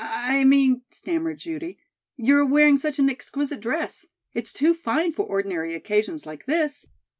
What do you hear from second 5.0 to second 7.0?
for ordinary occasions like this."